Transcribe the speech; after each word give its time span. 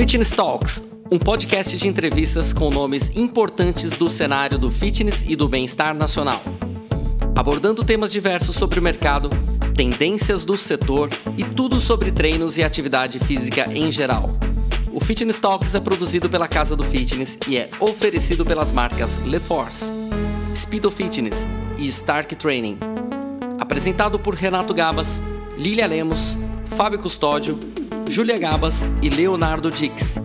Fitness 0.00 0.30
Talks, 0.30 0.94
um 1.12 1.18
podcast 1.18 1.76
de 1.76 1.86
entrevistas 1.86 2.54
com 2.54 2.70
nomes 2.70 3.14
importantes 3.18 3.90
do 3.90 4.08
cenário 4.08 4.56
do 4.56 4.70
fitness 4.70 5.22
e 5.28 5.36
do 5.36 5.46
bem-estar 5.46 5.94
nacional. 5.94 6.40
Abordando 7.36 7.84
temas 7.84 8.10
diversos 8.10 8.56
sobre 8.56 8.80
o 8.80 8.82
mercado, 8.82 9.28
tendências 9.76 10.42
do 10.42 10.56
setor 10.56 11.10
e 11.36 11.44
tudo 11.44 11.78
sobre 11.78 12.10
treinos 12.10 12.56
e 12.56 12.64
atividade 12.64 13.18
física 13.18 13.70
em 13.74 13.92
geral. 13.92 14.30
O 14.90 15.00
Fitness 15.00 15.38
Talks 15.38 15.74
é 15.74 15.80
produzido 15.80 16.30
pela 16.30 16.48
Casa 16.48 16.74
do 16.74 16.82
Fitness 16.82 17.36
e 17.46 17.58
é 17.58 17.68
oferecido 17.78 18.42
pelas 18.42 18.72
marcas 18.72 19.18
LeForce, 19.26 19.92
Speedo 20.56 20.90
Fitness 20.90 21.46
e 21.76 21.86
Stark 21.88 22.34
Training. 22.36 22.78
Apresentado 23.58 24.18
por 24.18 24.34
Renato 24.34 24.72
Gabas, 24.72 25.20
Lilia 25.58 25.86
Lemos, 25.86 26.38
Fábio 26.64 26.98
Custódio 26.98 27.69
Júlia 28.10 28.36
Gabas 28.36 28.88
e 29.00 29.08
Leonardo 29.08 29.70
Dix. 29.70 30.16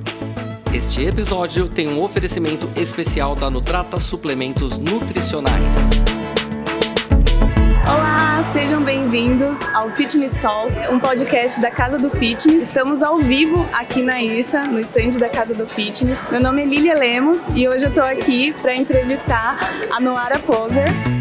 Este 0.73 1.05
episódio 1.05 1.69
tem 1.69 1.87
um 1.87 2.01
oferecimento 2.01 2.67
especial 2.75 3.35
da 3.35 3.47
Nutrata 3.47 3.99
Suplementos 3.99 4.79
Nutricionais. 4.79 5.91
Olá, 7.83 8.43
sejam 8.51 8.81
bem-vindos 8.81 9.59
ao 9.71 9.91
Fitness 9.91 10.31
Talks, 10.41 10.89
um 10.89 10.99
podcast 10.99 11.61
da 11.61 11.69
Casa 11.69 11.99
do 11.99 12.09
Fitness. 12.09 12.63
Estamos 12.63 13.03
ao 13.03 13.19
vivo 13.19 13.63
aqui 13.71 14.01
na 14.01 14.19
IRSA, 14.19 14.63
no 14.63 14.79
estande 14.79 15.19
da 15.19 15.29
Casa 15.29 15.53
do 15.53 15.67
Fitness. 15.67 16.17
Meu 16.31 16.41
nome 16.41 16.63
é 16.63 16.65
Lilia 16.65 16.97
Lemos 16.97 17.45
e 17.53 17.67
hoje 17.67 17.85
eu 17.85 17.89
estou 17.89 18.03
aqui 18.03 18.51
para 18.63 18.75
entrevistar 18.75 19.59
a 19.91 19.99
Noara 19.99 20.39
Poser. 20.39 21.14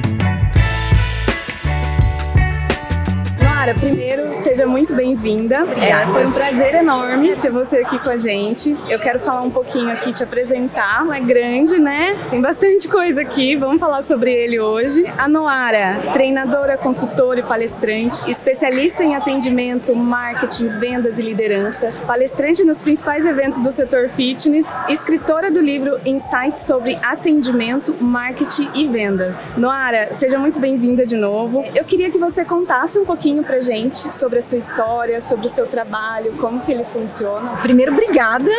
Mara, 3.64 3.78
primeiro, 3.78 4.34
seja 4.42 4.66
muito 4.66 4.92
bem-vinda. 4.92 5.64
É, 5.80 6.04
foi 6.12 6.27
um 6.27 6.32
prazer 6.32 6.74
enorme 6.74 7.34
ter 7.36 7.50
você 7.50 7.78
aqui 7.78 7.98
com 7.98 8.10
a 8.10 8.16
gente. 8.18 8.77
Eu 8.87 8.98
quero 8.98 9.20
falar 9.20 9.40
um 9.40 9.48
pouquinho 9.48 9.90
aqui, 9.90 10.12
te 10.12 10.23
apresentar. 10.23 11.06
É 11.10 11.18
grande, 11.18 11.80
né? 11.80 12.15
Tem 12.29 12.43
bastante 12.43 12.87
coisa 12.87 13.23
aqui. 13.23 13.56
Vamos 13.56 13.80
falar 13.80 14.02
sobre 14.02 14.30
ele 14.30 14.60
hoje. 14.60 15.06
A 15.16 15.26
Noara, 15.26 15.96
treinadora, 16.12 16.76
consultora 16.76 17.40
e 17.40 17.43
palestrante, 17.43 18.30
especialista 18.30 19.02
em 19.02 19.16
atendimento, 19.16 19.96
marketing, 19.96 20.68
vendas 20.78 21.18
e 21.18 21.23
liderança, 21.23 21.90
palestrante 22.06 22.62
nos 22.65 22.82
principais 22.82 23.24
eventos 23.24 23.60
do 23.60 23.73
setor 23.73 24.10
fitness, 24.10 24.68
escritora 24.90 25.51
do 25.51 25.62
livro 25.62 25.99
Insights 26.04 26.65
sobre 26.65 26.99
atendimento, 27.02 27.96
marketing 27.99 28.68
e 28.74 28.87
vendas. 28.87 29.51
Noara, 29.56 30.12
seja 30.12 30.38
muito 30.38 30.59
bem-vinda 30.59 31.06
de 31.06 31.16
novo. 31.16 31.65
Eu 31.74 31.87
queria 31.87 32.10
que 32.10 32.18
você 32.18 32.45
contasse 32.45 32.99
um 32.99 33.06
pouquinho 33.06 33.43
pra 33.55 33.60
gente 33.60 34.13
sobre 34.13 34.41
a 34.41 34.43
sua 34.43 34.59
história, 34.59 35.21
sobre 35.21 35.47
o 35.47 35.49
seu 35.49 35.65
trabalho, 35.65 36.33
como 36.41 36.60
que 36.60 36.73
ele 36.73 36.83
funciona. 36.93 37.57
Primeiro, 37.63 37.93
obrigada. 37.93 38.51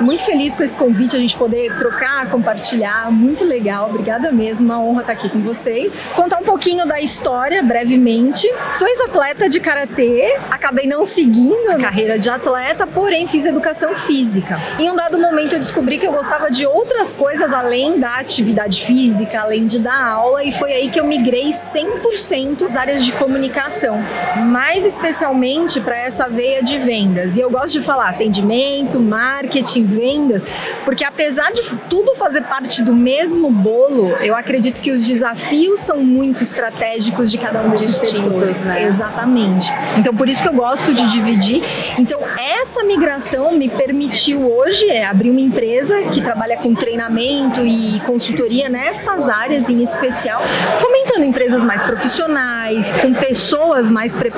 Muito 0.00 0.24
feliz 0.24 0.56
com 0.56 0.64
esse 0.64 0.74
convite, 0.74 1.14
a 1.14 1.20
gente 1.20 1.36
poder 1.36 1.76
trocar, 1.76 2.28
compartilhar. 2.28 3.12
Muito 3.12 3.44
legal. 3.44 3.90
Obrigada 3.90 4.32
mesmo. 4.32 4.66
Uma 4.66 4.80
honra 4.80 5.02
estar 5.02 5.12
aqui 5.12 5.28
com 5.28 5.40
vocês. 5.40 5.96
Contar 6.16 6.38
um 6.38 6.44
pouquinho 6.44 6.84
da 6.84 7.00
história, 7.00 7.62
brevemente. 7.62 8.52
Sou 8.72 8.88
ex-atleta 8.88 9.48
de 9.48 9.60
karatê. 9.60 10.36
Acabei 10.50 10.86
não 10.88 11.04
seguindo 11.04 11.70
a 11.70 11.78
carreira 11.78 12.18
de 12.18 12.28
atleta, 12.28 12.88
porém 12.88 13.28
fiz 13.28 13.46
educação 13.46 13.94
física. 13.94 14.58
Em 14.80 14.90
um 14.90 14.96
dado 14.96 15.16
momento 15.16 15.52
eu 15.52 15.60
descobri 15.60 15.96
que 15.96 16.06
eu 16.08 16.12
gostava 16.12 16.50
de 16.50 16.66
outras 16.66 17.12
coisas 17.12 17.52
além 17.52 18.00
da 18.00 18.16
atividade 18.16 18.84
física, 18.84 19.42
além 19.42 19.66
de 19.66 19.78
dar 19.78 20.02
aula, 20.02 20.42
e 20.42 20.50
foi 20.50 20.72
aí 20.72 20.90
que 20.90 20.98
eu 20.98 21.04
migrei 21.04 21.50
100% 21.50 22.58
das 22.58 22.76
áreas 22.76 23.04
de 23.04 23.12
comunicação 23.12 24.00
mais 24.40 24.84
especialmente 24.84 25.80
para 25.80 25.96
essa 25.96 26.28
veia 26.28 26.62
de 26.62 26.78
vendas. 26.78 27.36
E 27.36 27.40
eu 27.40 27.50
gosto 27.50 27.74
de 27.74 27.82
falar 27.82 28.10
atendimento, 28.10 28.98
marketing, 28.98 29.84
vendas, 29.84 30.46
porque 30.84 31.04
apesar 31.04 31.52
de 31.52 31.62
tudo 31.88 32.14
fazer 32.16 32.42
parte 32.42 32.82
do 32.82 32.94
mesmo 32.94 33.50
bolo, 33.50 34.08
eu 34.16 34.34
acredito 34.34 34.80
que 34.80 34.90
os 34.90 35.06
desafios 35.06 35.80
são 35.80 35.98
muito 35.98 36.42
estratégicos 36.42 37.30
de 37.30 37.38
cada 37.38 37.60
um 37.62 37.70
desses 37.70 38.00
Distintos, 38.00 38.62
né? 38.62 38.84
Exatamente. 38.84 39.72
Então 39.98 40.14
por 40.14 40.28
isso 40.28 40.42
que 40.42 40.48
eu 40.48 40.52
gosto 40.52 40.92
de 40.92 41.10
dividir. 41.10 41.62
Então 41.98 42.20
essa 42.38 42.82
migração 42.82 43.52
me 43.52 43.68
permitiu 43.68 44.50
hoje 44.50 44.88
é, 44.88 45.06
abrir 45.06 45.30
uma 45.30 45.40
empresa 45.40 46.02
que 46.12 46.20
trabalha 46.20 46.56
com 46.56 46.74
treinamento 46.74 47.64
e 47.64 48.00
consultoria 48.06 48.68
nessas 48.68 49.28
áreas 49.28 49.68
em 49.68 49.82
especial, 49.82 50.42
fomentando 50.78 51.24
empresas 51.24 51.64
mais 51.64 51.82
profissionais, 51.82 52.90
com 53.00 53.12
pessoas 53.14 53.90
mais 53.90 54.14
preparadas, 54.14 54.29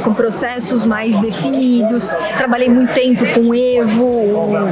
com 0.00 0.12
processos 0.12 0.84
mais 0.84 1.18
definidos. 1.20 2.08
Trabalhei 2.36 2.68
muito 2.68 2.92
tempo 2.92 3.24
com 3.34 3.48
o 3.48 3.54
Evo, 3.54 4.06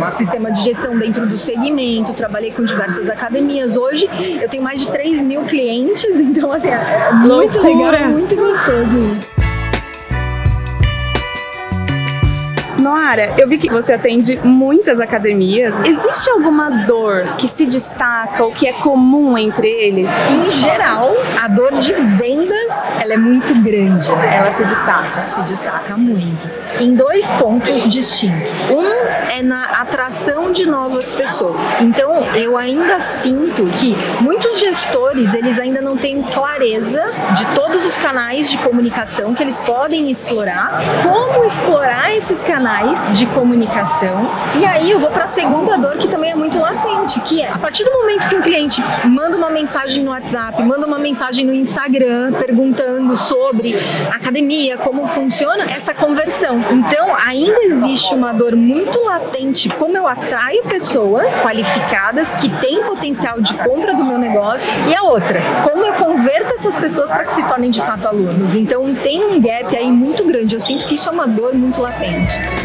o 0.06 0.10
sistema 0.10 0.50
de 0.50 0.62
gestão 0.62 0.98
dentro 0.98 1.26
do 1.26 1.38
segmento, 1.38 2.12
trabalhei 2.12 2.50
com 2.50 2.64
diversas 2.64 3.08
academias. 3.08 3.76
Hoje 3.76 4.08
eu 4.40 4.48
tenho 4.48 4.62
mais 4.62 4.80
de 4.80 4.88
3 4.88 5.22
mil 5.22 5.42
clientes, 5.42 6.04
então 6.18 6.52
assim, 6.52 6.68
é 6.68 7.12
muito 7.12 7.58
Loucura. 7.60 7.90
legal, 7.90 8.10
muito 8.10 8.36
gostoso 8.36 8.98
isso. 8.98 9.35
Noara, 12.78 13.34
eu 13.38 13.48
vi 13.48 13.56
que 13.56 13.70
você 13.70 13.94
atende 13.94 14.38
muitas 14.44 15.00
academias. 15.00 15.74
Existe 15.84 16.28
alguma 16.28 16.68
dor 16.84 17.36
que 17.38 17.48
se 17.48 17.64
destaca 17.64 18.44
ou 18.44 18.52
que 18.52 18.68
é 18.68 18.72
comum 18.74 19.38
entre 19.38 19.68
eles? 19.68 20.10
Em 20.30 20.50
geral, 20.50 21.14
a 21.42 21.48
dor 21.48 21.78
de 21.78 21.92
vendas 21.94 22.72
ela 23.00 23.14
é 23.14 23.16
muito 23.16 23.54
grande, 23.62 24.10
né? 24.12 24.36
Ela 24.36 24.50
se 24.50 24.64
destaca. 24.64 25.26
se 25.26 25.42
destaca 25.42 25.96
muito. 25.96 26.48
Em 26.78 26.92
dois 26.92 27.30
pontos 27.32 27.88
distintos. 27.88 28.50
Um 28.70 29.30
é 29.30 29.42
na 29.42 29.64
atração 29.80 30.52
de 30.52 30.66
novas 30.66 31.10
pessoas. 31.10 31.56
Então, 31.80 32.24
eu 32.34 32.58
ainda 32.58 33.00
sinto 33.00 33.64
que 33.78 33.96
muitos 34.20 34.58
gestores, 34.58 35.32
eles 35.32 35.58
ainda 35.58 35.80
não 35.80 35.96
têm 35.96 36.22
clareza 36.22 37.04
de 37.34 37.46
todos 37.54 37.86
os 37.86 37.96
canais 37.96 38.50
de 38.50 38.58
comunicação 38.58 39.34
que 39.34 39.42
eles 39.42 39.60
podem 39.60 40.10
explorar, 40.10 40.78
como 41.02 41.44
explorar 41.44 42.14
esses 42.14 42.42
canais 42.42 42.65
de 43.12 43.26
comunicação. 43.26 44.28
E 44.58 44.66
aí 44.66 44.90
eu 44.90 44.98
vou 44.98 45.08
para 45.08 45.22
a 45.22 45.26
segunda 45.28 45.76
dor 45.76 45.98
que 45.98 46.08
também 46.08 46.32
é 46.32 46.34
muito 46.34 46.58
latente, 46.58 47.20
que 47.20 47.40
é 47.40 47.48
a 47.48 47.58
partir 47.58 47.84
do 47.84 47.92
momento 47.92 48.28
que 48.28 48.34
um 48.34 48.42
cliente 48.42 48.82
manda 49.04 49.36
uma 49.36 49.50
mensagem 49.50 50.02
no 50.02 50.10
WhatsApp, 50.10 50.60
manda 50.64 50.84
uma 50.84 50.98
mensagem 50.98 51.46
no 51.46 51.54
Instagram 51.54 52.32
perguntando 52.32 53.16
sobre 53.16 53.78
academia, 54.10 54.76
como 54.78 55.06
funciona 55.06 55.70
essa 55.70 55.94
conversão. 55.94 56.60
Então, 56.72 57.14
ainda 57.24 57.62
existe 57.62 58.12
uma 58.12 58.32
dor 58.32 58.56
muito 58.56 59.00
latente 59.04 59.68
como 59.68 59.96
eu 59.96 60.08
atraio 60.08 60.64
pessoas 60.64 61.32
qualificadas 61.36 62.34
que 62.34 62.48
têm 62.48 62.82
potencial 62.82 63.40
de 63.40 63.54
compra 63.54 63.94
do 63.94 64.04
meu 64.04 64.18
negócio 64.18 64.72
e 64.88 64.94
a 64.94 65.02
outra, 65.02 65.40
como 65.62 65.84
eu 65.84 65.92
converto 65.92 66.54
essas 66.54 66.74
pessoas 66.74 67.12
para 67.12 67.24
que 67.24 67.32
se 67.32 67.44
tornem 67.44 67.70
de 67.70 67.80
fato 67.80 68.08
alunos. 68.08 68.56
Então, 68.56 68.92
tem 68.96 69.24
um 69.24 69.40
gap 69.40 69.76
aí 69.76 69.90
muito 69.90 70.24
grande. 70.24 70.56
Eu 70.56 70.60
sinto 70.60 70.84
que 70.84 70.94
isso 70.94 71.08
é 71.08 71.12
uma 71.12 71.28
dor 71.28 71.54
muito 71.54 71.80
latente. 71.80 72.55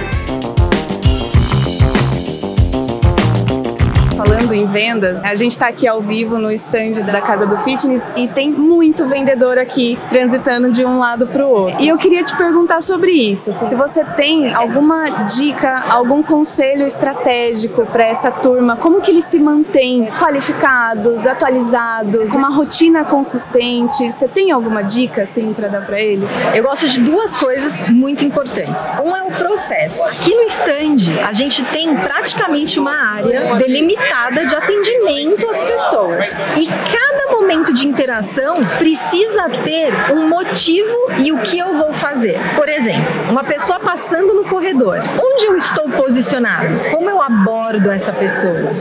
Falando 4.24 4.54
em 4.54 4.68
vendas, 4.68 5.24
a 5.24 5.34
gente 5.34 5.54
está 5.54 5.68
aqui 5.68 5.88
ao 5.88 6.00
vivo 6.00 6.38
no 6.38 6.52
stand 6.52 6.92
da 7.12 7.20
Casa 7.22 7.48
do 7.48 7.58
Fitness 7.58 8.04
e 8.16 8.28
tem 8.28 8.52
muito 8.52 9.08
vendedor 9.08 9.58
aqui 9.58 9.98
transitando 10.12 10.70
de 10.70 10.86
um 10.86 11.00
lado 11.00 11.26
para 11.26 11.44
o 11.44 11.50
outro. 11.50 11.82
E 11.82 11.88
eu 11.88 11.98
queria 11.98 12.24
te 12.24 12.38
perguntar 12.38 12.82
sobre 12.82 13.10
isso. 13.10 13.52
Se 13.52 13.74
você 13.74 14.04
tem 14.04 14.54
alguma 14.54 15.26
dica, 15.26 15.86
algum 15.90 16.22
conselho 16.22 16.86
estratégico 16.86 17.84
para 17.88 18.06
essa 18.06 18.30
turma, 18.30 18.76
como 18.76 19.02
que 19.02 19.10
eles 19.10 19.26
se 19.26 19.40
mantêm 19.40 20.06
qualificados, 20.20 21.26
atualizados, 21.26 22.30
com 22.30 22.38
uma 22.38 22.52
rotina 22.52 23.04
consistente? 23.04 24.12
Você 24.12 24.28
tem 24.28 24.52
alguma 24.52 24.84
dica 24.84 25.24
assim 25.24 25.52
para 25.52 25.68
dar 25.68 25.84
para 25.84 26.00
eles? 26.00 26.30
Eu 26.54 26.64
gosto 26.64 26.88
de 26.88 27.00
duas 27.00 27.36
coisas 27.36 27.90
muito 27.90 28.24
importantes. 28.24 28.86
Um 29.04 29.16
é 29.16 29.24
o 29.24 29.32
processo. 29.32 30.04
Aqui 30.04 30.36
no 30.36 30.44
stand, 30.44 31.26
a 31.28 31.34
gente 31.34 31.64
tem 31.66 31.96
praticamente 31.96 32.80
uma 32.80 33.16
área 33.16 33.56
delimitada 33.56 34.11
de 34.46 34.56
atendimento 34.56 35.50
às 35.50 35.62
pessoas. 35.62 36.38
E 36.58 36.68
cada 36.68 37.32
momento 37.32 37.74
de 37.74 37.88
interação 37.88 38.58
precisa 38.78 39.50
ter 39.64 39.94
um 40.14 40.28
motivo 40.28 41.12
e 41.20 41.32
o 41.32 41.40
que 41.40 41.58
eu 41.58 41.76
vou 41.76 41.94
fazer. 41.94 42.38
Por 42.56 42.68
exemplo, 42.68 43.32
uma 43.32 43.44
pessoa 43.44 43.80
passando 43.80 44.34
no 44.34 44.44
corredor. 44.46 44.98
Onde 45.18 45.46
eu 45.46 45.56
estou 45.56 45.90
posicionado? 45.90 46.90
Como 46.92 47.10
eu 47.10 47.22
abordo 47.22 47.90
essa 47.90 48.12
pessoa? 48.12 48.74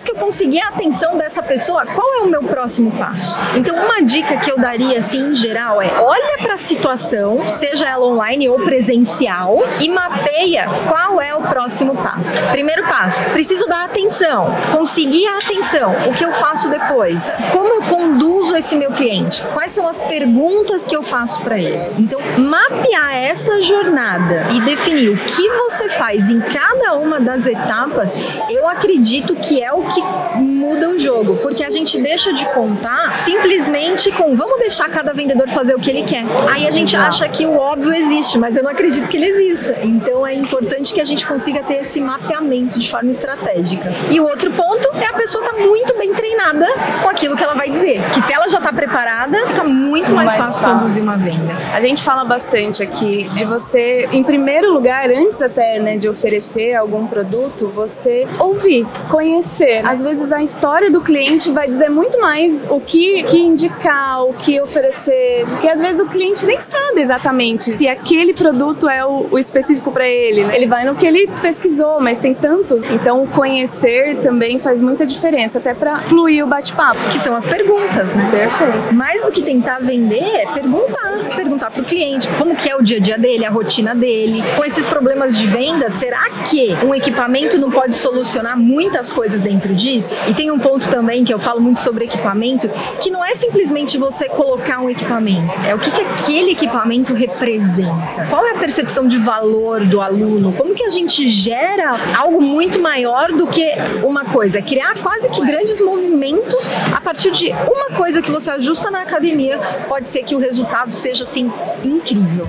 Depois 0.00 0.04
que 0.04 0.10
eu 0.12 0.24
conseguir 0.24 0.60
a 0.62 0.68
atenção 0.68 1.16
dessa 1.16 1.42
pessoa, 1.42 1.84
qual 1.84 2.14
é 2.14 2.18
o 2.22 2.26
meu 2.26 2.42
próximo 2.42 2.90
passo? 2.92 3.36
Então, 3.54 3.76
uma 3.76 4.00
dica 4.02 4.38
que 4.38 4.50
eu 4.50 4.58
daria 4.58 4.98
assim 4.98 5.30
em 5.30 5.34
geral 5.34 5.82
é: 5.82 5.90
olha 6.00 6.38
para 6.38 6.54
a 6.54 6.58
situação, 6.58 7.46
seja 7.48 7.86
ela 7.86 8.06
online 8.06 8.48
ou 8.48 8.58
presencial, 8.60 9.62
e 9.78 9.88
mapeia 9.88 10.68
qual 10.88 11.20
é 11.20 11.34
o 11.34 11.42
próximo 11.42 11.94
passo. 11.94 12.40
Primeiro 12.50 12.84
passo, 12.84 13.22
preciso 13.24 13.66
dar 13.66 13.84
atenção, 13.84 14.46
conseguir 14.72 15.26
a 15.26 15.36
atenção. 15.36 15.92
O 16.08 16.14
que 16.14 16.24
eu 16.24 16.32
faço 16.32 16.68
depois? 16.70 17.34
Como 17.52 17.74
eu 17.74 17.82
conduzo 17.82 18.56
esse 18.56 18.76
meu 18.76 18.92
cliente? 18.92 19.42
Quais 19.52 19.72
são 19.72 19.86
as 19.86 20.00
perguntas 20.00 20.86
que 20.86 20.96
eu 20.96 21.02
faço 21.02 21.42
para 21.42 21.58
ele? 21.58 21.94
Então, 21.98 22.20
mapear 22.38 23.14
essa 23.16 23.60
jornada 23.60 24.46
e 24.52 24.60
definir 24.62 25.10
o 25.10 25.16
que 25.16 25.48
você 25.50 25.88
faz 25.88 26.30
em 26.30 26.40
cada 26.40 26.94
uma 26.94 27.20
das 27.20 27.46
etapas, 27.46 28.14
eu 28.48 28.66
acredito 28.66 29.34
que 29.36 29.62
é 29.62 29.72
o 29.72 29.89
que 29.92 30.02
muda 30.40 30.88
o 30.90 30.98
jogo, 30.98 31.36
porque 31.36 31.64
a 31.64 31.70
gente 31.70 32.00
deixa 32.00 32.32
de 32.32 32.44
contar 32.46 33.16
simplesmente 33.24 34.10
com 34.12 34.34
vamos 34.34 34.58
deixar 34.58 34.88
cada 34.88 35.12
vendedor 35.12 35.48
fazer 35.48 35.74
o 35.74 35.78
que 35.78 35.90
ele 35.90 36.02
quer. 36.02 36.24
Aí 36.52 36.66
a 36.66 36.70
gente 36.70 36.96
acha 36.96 37.28
que 37.28 37.44
o 37.46 37.56
óbvio 37.56 37.92
existe, 37.92 38.38
mas 38.38 38.56
eu 38.56 38.62
não 38.62 38.70
acredito 38.70 39.08
que 39.08 39.16
ele 39.16 39.26
exista. 39.26 39.78
Então 39.82 40.26
é 40.26 40.34
importante 40.34 40.92
que 40.94 41.00
a 41.00 41.04
gente 41.04 41.26
consiga 41.26 41.62
ter 41.62 41.80
esse 41.80 42.00
mapeamento 42.00 42.78
de 42.78 42.90
forma 42.90 43.10
estratégica. 43.10 43.92
E 44.10 44.20
o 44.20 44.24
outro 44.24 44.50
ponto 44.52 44.88
é 44.94 45.06
a 45.06 45.12
pessoa 45.14 45.44
estar 45.44 45.56
tá 45.56 45.62
muito 45.62 45.96
bem 45.96 46.12
treinada 46.14 46.66
com 47.02 47.08
aquilo 47.08 47.36
que 47.36 47.42
ela 47.42 47.54
vai 47.54 47.70
dizer. 47.70 48.00
Que 48.12 48.22
se 48.22 48.32
ela 48.32 48.48
já 48.48 48.58
está 48.58 48.72
preparada, 48.72 49.46
fica 49.46 49.64
muito 49.64 50.12
mais, 50.12 50.26
mais 50.28 50.36
fácil, 50.36 50.62
fácil 50.62 50.78
conduzir 50.78 51.02
uma 51.02 51.16
venda. 51.16 51.54
A 51.74 51.80
gente 51.80 52.02
fala 52.02 52.24
bastante 52.24 52.82
aqui 52.82 53.24
de 53.34 53.44
você, 53.44 54.08
em 54.12 54.22
primeiro 54.22 54.72
lugar, 54.72 55.10
antes 55.10 55.40
até 55.42 55.78
né, 55.78 55.96
de 55.96 56.08
oferecer 56.08 56.74
algum 56.74 57.06
produto, 57.06 57.68
você 57.74 58.26
ouvir, 58.38 58.86
conhecer. 59.08 59.69
Às 59.78 60.02
vezes 60.02 60.32
a 60.32 60.42
história 60.42 60.90
do 60.90 61.00
cliente 61.00 61.50
vai 61.50 61.66
dizer 61.66 61.88
muito 61.88 62.20
mais 62.20 62.64
o 62.68 62.80
que, 62.80 63.22
que 63.24 63.38
indicar, 63.38 64.24
o 64.24 64.34
que 64.34 64.60
oferecer, 64.60 65.44
porque 65.46 65.68
às 65.68 65.80
vezes 65.80 66.00
o 66.00 66.06
cliente 66.06 66.44
nem 66.44 66.60
sabe 66.60 67.00
exatamente 67.00 67.74
se 67.74 67.88
aquele 67.88 68.32
produto 68.32 68.88
é 68.88 69.04
o, 69.04 69.26
o 69.30 69.38
específico 69.38 69.90
para 69.92 70.06
ele. 70.06 70.44
Né? 70.44 70.56
Ele 70.56 70.66
vai 70.66 70.84
no 70.84 70.94
que 70.94 71.06
ele 71.06 71.28
pesquisou, 71.40 72.00
mas 72.00 72.18
tem 72.18 72.34
tantos. 72.34 72.82
Então, 72.84 73.26
conhecer 73.26 74.16
também 74.16 74.58
faz 74.58 74.80
muita 74.80 75.06
diferença, 75.06 75.58
até 75.58 75.74
para 75.74 76.00
fluir 76.00 76.44
o 76.44 76.48
bate-papo. 76.48 76.98
Que 77.10 77.18
são 77.18 77.34
as 77.34 77.44
perguntas, 77.44 78.08
né? 78.14 78.28
Perfeito. 78.30 78.94
Mais 78.94 79.22
do 79.22 79.30
que 79.30 79.42
tentar 79.42 79.78
vender, 79.80 80.22
é 80.22 80.46
perguntar. 80.52 81.10
Perguntar 81.36 81.70
para 81.70 81.82
o 81.82 81.84
cliente 81.84 82.28
como 82.38 82.56
que 82.56 82.68
é 82.68 82.76
o 82.76 82.82
dia 82.82 82.98
a 82.98 83.00
dia 83.00 83.18
dele, 83.18 83.44
a 83.44 83.50
rotina 83.50 83.94
dele. 83.94 84.42
Com 84.56 84.64
esses 84.64 84.84
problemas 84.86 85.36
de 85.36 85.46
venda, 85.46 85.90
será 85.90 86.28
que 86.48 86.72
um 86.84 86.94
equipamento 86.94 87.58
não 87.58 87.70
pode 87.70 87.96
solucionar 87.96 88.58
muitas 88.58 89.10
coisas 89.10 89.40
dentro 89.40 89.59
disso? 89.68 90.14
E 90.28 90.34
tem 90.34 90.50
um 90.50 90.58
ponto 90.58 90.88
também 90.88 91.24
que 91.24 91.32
eu 91.32 91.38
falo 91.38 91.60
muito 91.60 91.80
sobre 91.80 92.04
equipamento, 92.04 92.68
que 93.00 93.10
não 93.10 93.24
é 93.24 93.34
simplesmente 93.34 93.98
você 93.98 94.28
colocar 94.28 94.80
um 94.80 94.90
equipamento, 94.90 95.52
é 95.66 95.74
o 95.74 95.78
que, 95.78 95.90
que 95.90 96.02
aquele 96.02 96.52
equipamento 96.52 97.12
representa. 97.14 98.26
Qual 98.28 98.44
é 98.46 98.52
a 98.52 98.58
percepção 98.58 99.06
de 99.06 99.18
valor 99.18 99.84
do 99.84 100.00
aluno? 100.00 100.52
Como 100.52 100.74
que 100.74 100.84
a 100.84 100.88
gente 100.88 101.28
gera 101.28 101.98
algo 102.16 102.40
muito 102.40 102.80
maior 102.80 103.32
do 103.32 103.46
que 103.46 103.72
uma 104.02 104.24
coisa? 104.24 104.60
Criar 104.62 104.94
quase 104.98 105.28
que 105.28 105.44
grandes 105.44 105.80
movimentos 105.80 106.72
a 106.94 107.00
partir 107.00 107.30
de 107.30 107.50
uma 107.50 107.96
coisa 107.96 108.22
que 108.22 108.30
você 108.30 108.50
ajusta 108.50 108.90
na 108.90 109.02
academia, 109.02 109.58
pode 109.88 110.08
ser 110.08 110.22
que 110.22 110.34
o 110.34 110.38
resultado 110.38 110.92
seja 110.92 111.24
assim 111.24 111.50
incrível. 111.84 112.46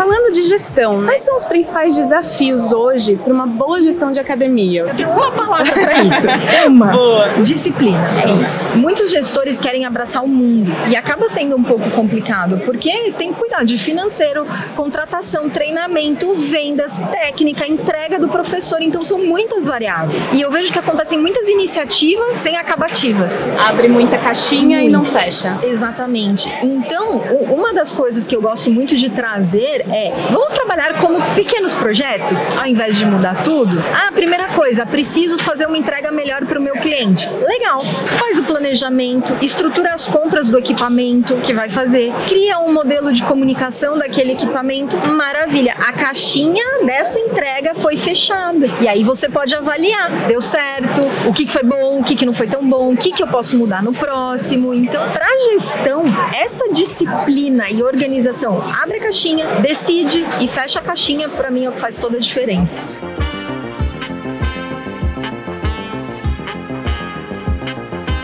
Falando 0.00 0.32
de 0.32 0.40
gestão, 0.40 1.04
quais 1.04 1.20
são 1.20 1.36
os 1.36 1.44
principais 1.44 1.94
desafios 1.94 2.72
hoje 2.72 3.16
para 3.16 3.30
uma 3.30 3.46
boa 3.46 3.82
gestão 3.82 4.10
de 4.10 4.18
academia? 4.18 4.80
Eu 4.80 4.94
tenho 4.94 5.10
uma 5.10 5.30
palavra 5.30 5.74
para 5.74 6.00
isso. 6.02 6.26
uma. 6.66 6.86
Boa. 6.86 7.28
Disciplina. 7.42 8.08
É 8.24 8.42
isso. 8.42 8.78
Muitos 8.78 9.10
gestores 9.10 9.58
querem 9.58 9.84
abraçar 9.84 10.24
o 10.24 10.26
mundo 10.26 10.72
e 10.88 10.96
acaba 10.96 11.28
sendo 11.28 11.54
um 11.54 11.62
pouco 11.62 11.90
complicado, 11.90 12.62
porque 12.64 13.12
tem 13.18 13.34
que 13.34 13.38
cuidar 13.38 13.62
de 13.62 13.76
financeiro, 13.76 14.46
contratação, 14.74 15.50
treinamento, 15.50 16.32
vendas, 16.32 16.96
técnica, 17.10 17.66
entrega 17.66 18.18
do 18.18 18.28
professor, 18.28 18.80
então 18.80 19.04
são 19.04 19.18
muitas 19.18 19.66
variáveis. 19.66 20.32
E 20.32 20.40
eu 20.40 20.50
vejo 20.50 20.72
que 20.72 20.78
acontecem 20.78 21.18
muitas 21.18 21.46
iniciativas 21.46 22.38
sem 22.38 22.56
acabativas. 22.56 23.34
Abre 23.68 23.86
muita 23.86 24.16
caixinha 24.16 24.78
muito. 24.78 24.88
e 24.88 24.92
não 24.92 25.04
fecha. 25.04 25.58
Exatamente. 25.62 26.50
Então, 26.62 27.18
uma 27.50 27.74
das 27.74 27.92
coisas 27.92 28.26
que 28.26 28.34
eu 28.34 28.40
gosto 28.40 28.70
muito 28.70 28.96
de 28.96 29.10
trazer 29.10 29.89
é: 29.92 30.12
vamos 30.30 30.52
trabalhar 30.52 30.98
como 31.00 31.20
pequenos 31.34 31.72
projetos 31.72 32.56
ao 32.56 32.66
invés 32.66 32.96
de 32.96 33.04
mudar 33.04 33.42
tudo? 33.42 33.82
Ah, 33.94 34.10
primeira 34.12 34.48
coisa, 34.48 34.84
preciso 34.86 35.38
fazer 35.38 35.66
uma 35.66 35.78
entrega 35.78 36.10
melhor 36.10 36.44
para 36.46 36.58
o 36.58 36.62
meu 36.62 36.74
cliente. 36.74 37.28
Legal. 37.28 37.80
Faz 37.80 38.38
o 38.38 38.42
planejamento, 38.44 39.36
estrutura 39.42 39.94
as 39.94 40.06
compras 40.06 40.48
do 40.48 40.58
equipamento 40.58 41.36
que 41.36 41.52
vai 41.52 41.68
fazer, 41.68 42.12
cria 42.28 42.58
um 42.58 42.72
modelo 42.72 43.12
de 43.12 43.22
comunicação 43.22 43.98
daquele 43.98 44.32
equipamento. 44.32 44.96
Maravilha. 44.96 45.74
A 45.78 45.92
caixinha 45.92 46.64
dessa 46.84 47.18
entrega 47.18 47.74
foi 47.74 47.96
fechada. 47.96 48.66
E 48.80 48.88
aí 48.88 49.04
você 49.04 49.28
pode 49.28 49.54
avaliar, 49.54 50.10
deu 50.26 50.40
certo, 50.40 51.02
o 51.26 51.32
que, 51.32 51.46
foi 51.46 51.62
bom, 51.62 52.00
o 52.00 52.04
que, 52.04 52.24
não 52.24 52.32
foi 52.32 52.46
tão 52.46 52.66
bom, 52.68 52.92
o 52.92 52.96
que, 52.96 53.12
que 53.12 53.22
eu 53.22 53.28
posso 53.28 53.56
mudar 53.56 53.82
no 53.82 53.92
próximo. 53.92 54.74
Então, 54.74 55.08
para 55.10 55.26
gestão, 55.50 56.04
essa 56.34 56.68
disciplina 56.72 57.70
e 57.70 57.82
organização, 57.82 58.60
abre 58.82 58.98
a 58.98 59.00
caixinha, 59.00 59.46
decide 59.70 60.26
e 60.40 60.48
fecha 60.48 60.80
a 60.80 60.82
caixinha, 60.82 61.28
para 61.28 61.48
mim 61.48 61.64
é 61.64 61.68
o 61.68 61.72
que 61.72 61.78
faz 61.78 61.96
toda 61.96 62.16
a 62.16 62.20
diferença. 62.20 62.98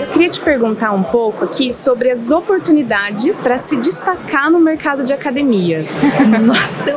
Eu 0.01 0.07
queria 0.09 0.29
te 0.29 0.41
perguntar 0.41 0.91
um 0.91 1.05
pouco 1.05 1.45
aqui 1.45 1.73
sobre 1.73 2.11
as 2.11 2.33
oportunidades 2.33 3.37
para 3.43 3.59
se 3.59 3.77
destacar 3.77 4.51
no 4.51 4.59
mercado 4.59 5.05
de 5.05 5.13
academias. 5.13 5.89
Nossa, 6.43 6.95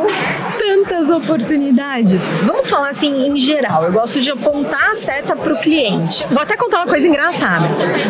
tantas 0.58 1.12
oportunidades. 1.12 2.24
Vamos 2.44 2.68
falar 2.68 2.90
assim 2.90 3.28
em 3.28 3.38
geral. 3.38 3.84
Eu 3.84 3.92
gosto 3.92 4.20
de 4.20 4.32
apontar 4.32 4.92
a 4.92 4.96
seta 4.96 5.36
para 5.36 5.54
o 5.54 5.58
cliente. 5.60 6.26
Vou 6.32 6.42
até 6.42 6.58
contar 6.58 6.78
uma 6.78 6.88
coisa 6.88 7.08
engraçada. 7.08 7.68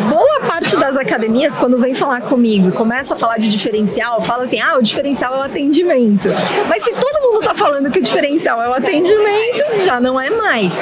Boa 0.09 0.28
das 0.77 0.97
academias, 0.97 1.57
quando 1.57 1.77
vem 1.77 1.95
falar 1.95 2.21
comigo 2.21 2.69
e 2.69 2.71
começa 2.71 3.13
a 3.13 3.17
falar 3.17 3.37
de 3.37 3.49
diferencial, 3.49 4.21
fala 4.21 4.43
assim: 4.43 4.59
ah, 4.59 4.77
o 4.77 4.81
diferencial 4.81 5.35
é 5.35 5.37
o 5.39 5.41
atendimento. 5.41 6.29
Mas 6.67 6.83
se 6.83 6.91
todo 6.91 7.23
mundo 7.23 7.39
está 7.41 7.53
falando 7.53 7.91
que 7.91 7.99
o 7.99 8.03
diferencial 8.03 8.61
é 8.61 8.69
o 8.69 8.73
atendimento, 8.73 9.79
já 9.83 9.99
não 9.99 10.19
é 10.19 10.29
mais. 10.29 10.73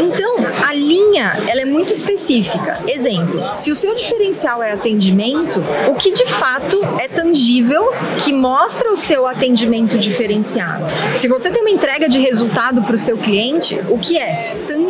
Então, 0.00 0.36
a 0.66 0.74
linha 0.74 1.32
ela 1.46 1.60
é 1.60 1.64
muito 1.64 1.92
específica. 1.92 2.80
Exemplo: 2.86 3.56
se 3.56 3.70
o 3.70 3.76
seu 3.76 3.94
diferencial 3.94 4.62
é 4.62 4.72
atendimento, 4.72 5.62
o 5.88 5.94
que 5.94 6.12
de 6.12 6.26
fato 6.26 6.80
é 6.98 7.08
tangível 7.08 7.90
que 8.24 8.32
mostra 8.32 8.90
o 8.90 8.96
seu 8.96 9.26
atendimento 9.26 9.98
diferenciado? 9.98 10.84
Se 11.16 11.28
você 11.28 11.50
tem 11.50 11.62
uma 11.62 11.70
entrega 11.70 12.08
de 12.08 12.18
resultado 12.18 12.82
para 12.82 12.94
o 12.94 12.98
seu 12.98 13.16
cliente, 13.16 13.80
o 13.88 13.98
que 13.98 14.18
é 14.18 14.56
tangível 14.66 14.81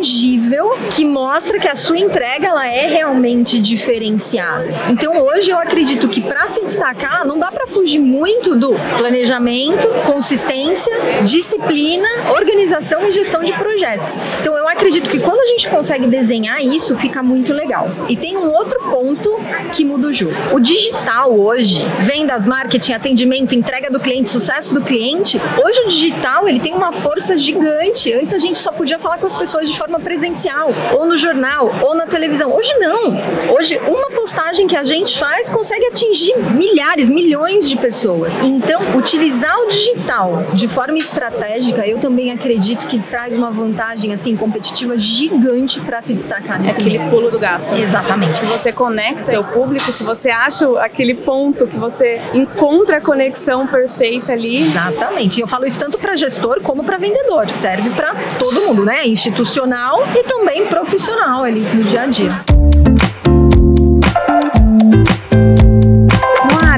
que 0.91 1.05
mostra 1.05 1.57
que 1.59 1.67
a 1.67 1.75
sua 1.75 1.97
entrega 1.97 2.47
ela 2.47 2.67
é 2.67 2.87
realmente 2.87 3.59
diferenciada. 3.59 4.67
Então 4.89 5.17
hoje 5.21 5.49
eu 5.49 5.57
acredito 5.57 6.09
que 6.09 6.19
para 6.19 6.45
se 6.47 6.61
destacar 6.63 7.25
não 7.25 7.39
dá 7.39 7.51
para 7.51 7.65
fugir 7.67 7.99
muito 7.99 8.55
do 8.55 8.73
planejamento, 8.97 9.87
consistência, 10.05 10.93
disciplina, 11.23 12.07
organização 12.37 13.07
e 13.07 13.11
gestão 13.11 13.43
de 13.43 13.53
projetos. 13.53 14.19
Então 14.41 14.57
eu 14.57 14.67
acredito 14.67 15.09
que 15.09 15.19
quando 15.19 15.39
a 15.39 15.47
gente 15.47 15.69
consegue 15.69 16.05
desenhar 16.07 16.61
isso, 16.61 16.97
fica 16.97 17.23
muito 17.23 17.53
legal. 17.53 17.89
E 18.09 18.17
tem 18.17 18.35
um 18.35 18.51
outro 18.51 18.79
ponto 18.89 19.39
que 19.71 19.85
muda 19.85 20.07
o 20.07 20.13
jogo. 20.13 20.33
O 20.51 20.59
digital 20.59 21.33
hoje, 21.33 21.83
vendas, 22.01 22.45
marketing, 22.45 22.93
atendimento, 22.93 23.55
entrega 23.55 23.89
do 23.89 23.99
cliente, 23.99 24.29
sucesso 24.29 24.73
do 24.73 24.81
cliente, 24.81 25.39
hoje 25.63 25.79
o 25.81 25.87
digital 25.87 26.47
ele 26.47 26.59
tem 26.59 26.73
uma 26.73 26.91
força 26.91 27.37
gigante. 27.37 28.11
Antes 28.11 28.33
a 28.33 28.37
gente 28.37 28.59
só 28.59 28.71
podia 28.71 28.99
falar 28.99 29.17
com 29.17 29.25
as 29.25 29.35
pessoas 29.35 29.69
de 29.69 29.77
forma 29.77 29.92
presencial, 29.99 30.69
ou 30.93 31.05
no 31.05 31.17
jornal, 31.17 31.71
ou 31.81 31.95
na 31.95 32.05
televisão. 32.05 32.53
Hoje 32.53 32.73
não. 32.79 33.13
Hoje 33.53 33.79
uma 33.87 34.11
postagem 34.11 34.67
que 34.67 34.75
a 34.75 34.83
gente 34.83 35.17
faz 35.17 35.49
consegue 35.49 35.85
atingir 35.87 36.37
milhares, 36.37 37.09
milhões 37.09 37.67
de 37.67 37.77
pessoas. 37.77 38.33
Então, 38.43 38.81
utilizar 38.97 39.57
o 39.59 39.67
digital 39.67 40.43
de 40.53 40.67
forma 40.67 40.97
estratégica, 40.97 41.87
eu 41.87 41.99
também 41.99 42.31
acredito 42.31 42.87
que 42.87 42.99
traz 42.99 43.35
uma 43.35 43.51
vantagem 43.51 44.13
assim 44.13 44.35
competitiva 44.35 44.97
gigante 44.97 45.79
para 45.81 46.01
se 46.01 46.13
destacar 46.13 46.61
nesse 46.61 46.79
É 46.79 46.83
aquele 46.83 47.09
pulo 47.09 47.29
do 47.29 47.39
gato. 47.39 47.73
Exatamente. 47.75 48.37
Se 48.37 48.45
você 48.45 48.71
conecta 48.71 49.23
seu 49.23 49.43
público, 49.43 49.91
se 49.91 50.03
você 50.03 50.29
acha 50.29 50.67
aquele 50.79 51.13
ponto 51.13 51.67
que 51.67 51.77
você 51.77 52.21
encontra 52.33 52.97
a 52.97 53.01
conexão 53.01 53.67
perfeita 53.67 54.33
ali. 54.33 54.61
Exatamente. 54.61 55.41
Eu 55.41 55.47
falo 55.47 55.65
isso 55.65 55.79
tanto 55.79 55.97
para 55.97 56.15
gestor 56.15 56.61
como 56.61 56.83
para 56.83 56.97
vendedor. 56.97 57.49
Serve 57.49 57.89
para 57.91 58.15
todo 58.39 58.61
mundo, 58.61 58.85
né? 58.85 59.07
Institucional 59.07 59.82
e 60.15 60.23
também 60.23 60.65
profissional 60.67 61.43
ali 61.43 61.59
no 61.59 61.83
dia 61.83 62.03
a 62.03 62.05
dia. 62.05 62.62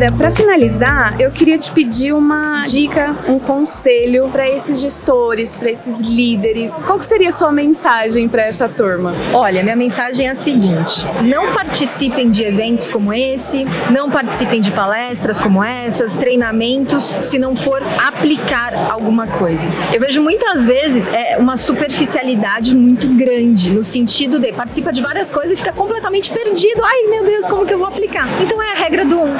Noara, 0.05 0.11
para 0.11 0.31
finalizar, 0.31 1.15
eu 1.19 1.31
queria 1.31 1.57
te 1.57 1.71
pedir 1.71 2.13
uma 2.13 2.63
dica, 2.63 3.15
um 3.27 3.39
conselho 3.39 4.29
para 4.29 4.47
esses 4.47 4.79
gestores, 4.79 5.55
para 5.55 5.69
esses 5.69 6.01
líderes. 6.01 6.73
Qual 6.85 7.01
seria 7.01 7.29
a 7.29 7.31
sua 7.31 7.51
mensagem 7.51 8.27
para 8.27 8.43
essa 8.43 8.67
turma? 8.67 9.13
Olha, 9.33 9.63
minha 9.63 9.75
mensagem 9.75 10.27
é 10.27 10.31
a 10.31 10.35
seguinte: 10.35 11.05
não 11.27 11.53
participem 11.53 12.29
de 12.29 12.43
eventos 12.43 12.87
como 12.87 13.13
esse, 13.13 13.65
não 13.91 14.09
participem 14.09 14.61
de 14.61 14.71
palestras 14.71 15.39
como 15.39 15.63
essas, 15.63 16.13
treinamentos, 16.13 17.15
se 17.19 17.39
não 17.39 17.55
for 17.55 17.81
aplicar 18.05 18.73
alguma 18.91 19.27
coisa. 19.27 19.67
Eu 19.93 19.99
vejo 19.99 20.21
muitas 20.21 20.65
vezes 20.65 21.07
é 21.07 21.37
uma 21.37 21.57
superficialidade 21.57 22.75
muito 22.75 23.07
grande 23.07 23.71
no 23.71 23.83
sentido 23.83 24.39
de 24.39 24.51
participa 24.51 24.91
de 24.91 25.01
várias 25.01 25.31
coisas 25.31 25.53
e 25.53 25.55
fica 25.55 25.73
completamente 25.73 26.31
perdido. 26.31 26.83
Ai, 26.83 27.03
meu 27.09 27.23
Deus, 27.23 27.45
como 27.45 27.65
que 27.65 27.73
eu 27.73 27.77
vou 27.77 27.87
aplicar? 27.87 28.27
Então 28.41 28.61
é 28.61 28.71
a 28.71 28.75
regra 28.75 29.05
do 29.05 29.19
um. 29.19 29.35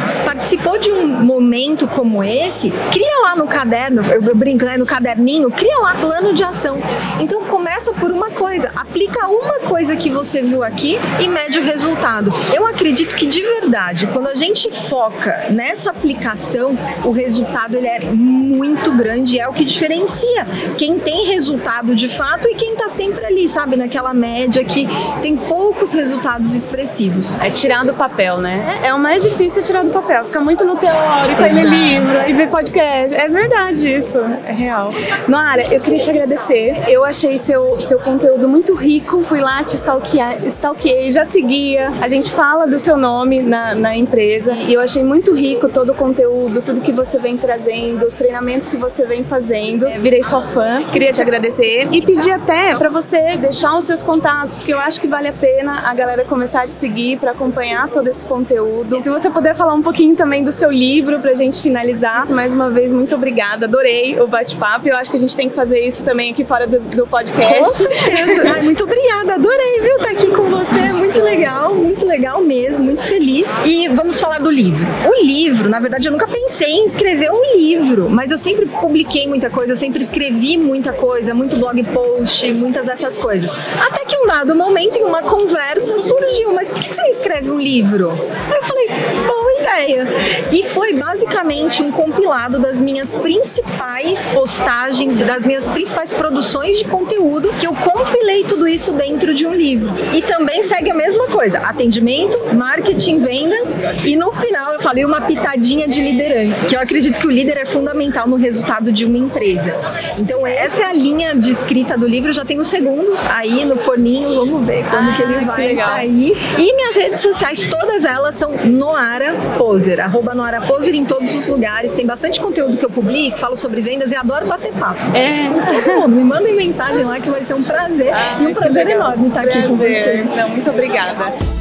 Participou 0.55 0.77
de 0.77 0.91
um 0.91 1.07
momento 1.07 1.87
como 1.87 2.23
esse, 2.23 2.71
cria 2.91 3.19
lá 3.23 3.35
no 3.35 3.45
caderno, 3.45 4.01
eu, 4.03 4.35
brinco, 4.35 4.63
né, 4.63 4.77
no 4.77 4.85
caderninho, 4.85 5.51
cria 5.51 5.77
lá 5.79 5.95
plano 5.95 6.33
de 6.33 6.43
ação. 6.43 6.77
Então 7.19 7.43
começa 7.75 7.93
por 7.93 8.09
uma 8.09 8.31
coisa, 8.31 8.71
aplica 8.73 9.27
uma 9.27 9.59
coisa 9.59 9.97
que 9.97 10.09
você 10.09 10.41
viu 10.41 10.63
aqui 10.63 10.97
e 11.19 11.27
mede 11.27 11.59
o 11.59 11.63
resultado. 11.63 12.31
Eu 12.53 12.65
acredito 12.65 13.15
que 13.15 13.25
de 13.25 13.41
verdade, 13.41 14.07
quando 14.07 14.27
a 14.27 14.35
gente 14.35 14.71
foca 14.71 15.47
nessa 15.49 15.89
aplicação, 15.89 16.77
o 17.03 17.11
resultado 17.11 17.75
ele 17.75 17.87
é 17.87 17.99
muito 17.99 18.93
grande, 18.93 19.39
é 19.39 19.47
o 19.47 19.53
que 19.53 19.65
diferencia 19.65 20.47
quem 20.77 20.99
tem 20.99 21.25
resultado 21.25 21.95
de 21.95 22.07
fato 22.07 22.47
e 22.47 22.55
quem 22.55 22.73
está 22.73 22.87
sempre 22.87 23.25
ali, 23.25 23.47
sabe, 23.49 23.75
naquela 23.75 24.13
média 24.13 24.63
que 24.63 24.87
tem 25.21 25.35
poucos 25.35 25.91
resultados 25.91 26.53
expressivos. 26.53 27.39
É 27.41 27.49
tirar 27.49 27.83
do 27.83 27.93
papel, 27.93 28.37
né? 28.37 28.79
É, 28.83 28.87
é 28.87 28.93
o 28.93 28.99
mais 28.99 29.21
difícil 29.21 29.61
tirar 29.63 29.83
do 29.83 29.91
papel, 29.91 30.25
fica 30.25 30.39
muito 30.39 30.63
no 30.63 30.77
teórico, 30.77 31.41
aí 31.41 31.53
ler 31.53 31.65
livro, 31.65 32.17
aí 32.19 32.31
ver 32.31 32.49
podcast. 32.49 33.15
É 33.15 33.27
verdade 33.27 33.91
isso, 33.91 34.19
é 34.45 34.53
real. 34.53 34.91
Noara, 35.27 35.63
eu 35.73 35.81
queria 35.81 35.99
te 35.99 36.09
agradecer. 36.09 36.83
Eu 36.87 37.03
achei 37.03 37.37
seu, 37.37 37.64
seu 37.79 37.99
conteúdo 37.99 38.47
muito 38.47 38.73
rico, 38.73 39.19
fui 39.21 39.39
lá 39.39 39.63
te 39.63 39.75
stalkear, 39.75 40.43
stalkeei, 40.45 41.09
já 41.11 41.23
seguia. 41.23 41.89
A 42.01 42.07
gente 42.07 42.31
fala 42.31 42.65
do 42.65 42.77
seu 42.77 42.97
nome 42.97 43.41
na, 43.41 43.75
na 43.75 43.95
empresa 43.95 44.53
e 44.53 44.73
eu 44.73 44.81
achei 44.81 45.03
muito 45.03 45.33
rico 45.33 45.69
todo 45.69 45.91
o 45.91 45.95
conteúdo, 45.95 46.61
tudo 46.61 46.81
que 46.81 46.91
você 46.91 47.19
vem 47.19 47.37
trazendo, 47.37 48.05
os 48.05 48.13
treinamentos 48.13 48.67
que 48.67 48.77
você 48.77 49.05
vem 49.05 49.23
fazendo. 49.23 49.87
É, 49.87 49.97
virei 49.97 50.23
sua 50.23 50.41
fã, 50.41 50.83
queria 50.91 51.11
te 51.11 51.21
agradecer 51.21 51.87
e 51.91 52.01
pedir 52.01 52.31
até 52.31 52.75
para 52.75 52.89
você 52.89 53.37
deixar 53.37 53.77
os 53.77 53.85
seus 53.85 54.01
contatos, 54.01 54.55
porque 54.55 54.73
eu 54.73 54.79
acho 54.79 54.99
que 54.99 55.07
vale 55.07 55.27
a 55.27 55.33
pena 55.33 55.89
a 55.89 55.93
galera 55.93 56.23
começar 56.25 56.63
a 56.63 56.65
te 56.65 56.73
seguir 56.73 57.17
para 57.17 57.31
acompanhar 57.31 57.89
todo 57.89 58.07
esse 58.07 58.25
conteúdo. 58.25 58.97
E 58.97 59.01
se 59.01 59.09
você 59.09 59.29
puder 59.29 59.55
falar 59.55 59.73
um 59.73 59.81
pouquinho 59.81 60.15
também 60.15 60.43
do 60.43 60.51
seu 60.51 60.71
livro 60.71 61.19
pra 61.19 61.33
gente 61.33 61.61
finalizar. 61.61 62.29
Mais 62.31 62.53
uma 62.53 62.69
vez, 62.69 62.91
muito 62.91 63.15
obrigada. 63.15 63.65
Adorei 63.65 64.19
o 64.19 64.27
bate-papo. 64.27 64.87
Eu 64.87 64.95
acho 64.95 65.09
que 65.09 65.17
a 65.17 65.19
gente 65.19 65.35
tem 65.35 65.49
que 65.49 65.55
fazer 65.55 65.79
isso 65.79 66.03
também 66.03 66.31
aqui 66.31 66.43
fora 66.43 66.67
do, 66.67 66.79
do 66.79 67.07
podcast. 67.07 67.54
Com 67.57 67.65
certeza. 67.65 68.43
Ai, 68.53 68.61
muito 68.61 68.83
obrigada. 68.83 69.35
Adorei, 69.35 69.81
viu, 69.81 69.97
estar 69.97 70.05
tá 70.05 70.11
aqui 70.11 70.27
com 70.27 70.43
você. 70.43 70.93
Muito 70.93 71.21
legal, 71.21 71.73
muito 71.73 72.05
legal 72.05 72.41
mesmo. 72.41 72.85
Muito 72.85 73.03
feliz. 73.03 73.49
E 73.65 73.87
vamos 73.89 74.19
falar 74.19 74.39
do 74.39 74.49
livro. 74.49 74.85
O 75.05 75.25
livro, 75.25 75.69
na 75.69 75.79
verdade, 75.79 76.07
eu 76.07 76.11
nunca 76.11 76.27
pensei 76.27 76.71
em 76.71 76.85
escrever 76.85 77.31
um 77.31 77.57
livro, 77.57 78.09
mas 78.09 78.31
eu 78.31 78.37
sempre 78.37 78.65
publiquei 78.65 79.27
muita 79.27 79.49
coisa, 79.49 79.73
eu 79.73 79.77
sempre 79.77 80.03
escrevi 80.03 80.57
muita 80.57 80.93
coisa, 80.93 81.33
muito 81.33 81.55
blog 81.57 81.81
post, 81.85 82.51
muitas 82.53 82.87
dessas 82.87 83.17
coisas. 83.17 83.51
Até 83.79 84.05
que 84.05 84.17
um 84.17 84.25
dado 84.25 84.55
momento, 84.55 84.97
em 84.97 85.03
uma 85.03 85.21
conversa, 85.21 85.93
surgiu, 85.93 86.53
mas 86.53 86.69
por 86.69 86.79
que 86.79 86.93
você 86.93 87.01
não 87.01 87.09
escreve 87.09 87.51
um 87.51 87.59
livro? 87.59 88.11
Aí 88.11 88.57
eu 88.57 88.63
falei, 88.63 88.87
boa 89.27 89.44
ideia. 89.65 90.07
E 90.51 90.63
foi 90.63 90.93
basicamente 90.93 91.81
um 91.81 91.91
compilado 91.91 92.59
das 92.59 92.79
minhas 92.79 93.11
principais 93.11 94.19
postagens, 94.33 95.19
das 95.19 95.45
minhas 95.45 95.67
principais 95.67 96.11
produções 96.13 96.77
de 96.77 96.85
conteúdo, 96.85 97.49
que 97.59 97.65
eu 97.65 97.73
compilei 97.73 98.43
tudo 98.43 98.67
isso 98.67 98.91
dentro 98.93 99.33
de 99.33 99.45
um 99.45 99.53
livro. 99.53 99.91
E 100.13 100.21
também 100.21 100.63
segue 100.63 100.91
a 100.91 100.93
mesma 100.93 101.27
coisa: 101.27 101.59
atendimento, 101.59 102.37
marketing, 102.53 103.17
vendas, 103.17 103.73
e 104.03 104.15
no 104.15 104.31
final 104.31 104.73
eu 104.73 104.79
falei 104.79 105.03
uma 105.03 105.21
pitadinha 105.21 105.87
de 105.87 106.01
liderança, 106.01 106.65
que 106.65 106.75
eu 106.75 106.79
acredito 106.79 107.19
que 107.19 107.27
o 107.27 107.31
líder 107.31 107.57
é 107.57 107.65
fundamental 107.65 108.27
no 108.27 108.35
resultado 108.35 108.91
de 108.91 109.05
uma 109.05 109.17
empresa. 109.17 109.75
Então, 110.17 110.45
essa 110.45 110.81
é 110.81 110.85
a 110.85 110.93
linha 110.93 111.35
de 111.35 111.49
escrita 111.49 111.97
do 111.97 112.07
livro. 112.07 112.29
Eu 112.29 112.33
já 112.33 112.45
tenho 112.45 112.61
o 112.61 112.65
segundo 112.65 113.17
aí 113.29 113.65
no 113.65 113.77
forninho, 113.77 114.35
vamos 114.35 114.65
ver 114.65 114.83
quando 114.89 115.09
ah, 115.09 115.13
que 115.15 115.21
ele 115.21 115.45
vai 115.45 115.69
que 115.69 115.81
sair. 115.81 116.37
E 116.57 116.75
minhas 116.75 116.95
redes 116.95 117.19
sociais, 117.19 117.63
todas 117.65 118.05
elas 118.05 118.35
são 118.35 118.51
Noara 118.65 119.33
Poser, 119.57 119.99
arroba 119.99 120.33
Noara 120.33 120.61
Poser 120.61 120.93
em 120.93 121.05
todos 121.05 121.35
os 121.35 121.47
lugares. 121.47 121.95
Tem 121.95 122.05
bastante 122.05 122.39
conteúdo 122.39 122.77
que 122.77 122.85
eu 122.85 122.89
publico, 122.89 123.37
falo 123.37 123.55
sobre 123.55 123.81
vendas 123.81 124.11
e 124.11 124.15
adoro 124.15 124.47
bater 124.47 124.73
papo. 124.73 125.01
É. 125.15 125.49
Todo 125.81 126.01
mundo, 126.01 126.15
me 126.15 126.23
mandem 126.23 126.55
mensagem 126.55 127.05
lá 127.05 127.19
que 127.19 127.29
vai 127.29 127.43
ser 127.43 127.53
um 127.53 127.63
prazer. 127.63 128.13
E 128.39 128.47
um 128.47 128.53
prazer 128.53 128.87
enorme 128.87 129.27
estar 129.27 129.41
prazer. 129.41 129.59
aqui 129.59 129.67
com 129.67 129.75
você. 129.75 130.25
Não, 130.35 130.49
muito 130.49 130.69
obrigada. 130.69 131.54